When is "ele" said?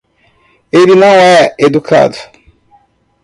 0.71-0.95